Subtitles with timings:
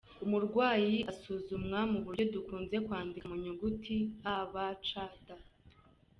[0.25, 3.97] Umurwayi asuzumwa mu buryo dukunze kwandika mu nyuguti
[4.35, 4.55] A, B,
[4.87, 4.89] C,
[5.25, 5.27] D.